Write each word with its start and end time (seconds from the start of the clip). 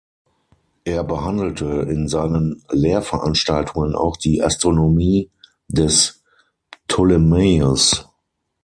Er 0.83 1.03
behandelte 1.03 1.85
in 1.87 2.07
seinen 2.07 2.63
Lehrveranstaltungen 2.71 3.93
auch 3.95 4.17
die 4.17 4.41
Astronomie 4.41 5.29
des 5.67 6.23
Ptolemaios. 6.87 8.09